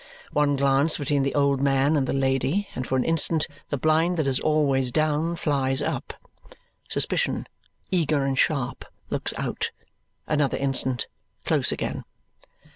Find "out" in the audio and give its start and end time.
9.37-9.69